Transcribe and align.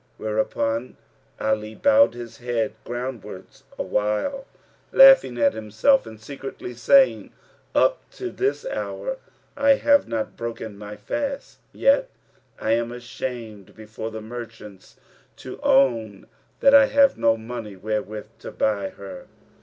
Whereupon 0.17 0.97
Ali 1.39 1.75
bowed 1.75 2.15
his 2.15 2.37
head 2.39 2.73
groundwards 2.85 3.61
awhile, 3.77 4.47
laughing 4.91 5.37
at 5.37 5.53
himself 5.53 6.07
and 6.07 6.19
secretly 6.19 6.73
saying, 6.73 7.31
"Up 7.75 7.99
to 8.13 8.31
this 8.31 8.65
hour 8.65 9.17
I 9.55 9.75
have 9.75 10.07
not 10.07 10.35
broken 10.35 10.75
my 10.75 10.95
fast; 10.95 11.59
yet 11.71 12.09
I 12.59 12.71
am 12.71 12.91
ashamed 12.91 13.75
before 13.75 14.09
the 14.09 14.21
merchants 14.21 14.95
to 15.35 15.59
own 15.61 16.25
that 16.61 16.73
I 16.73 16.87
have 16.87 17.15
no 17.15 17.37
money 17.37 17.75
wherewith 17.75 18.25
to 18.39 18.49
buy 18.51 18.89
her." 18.89 19.27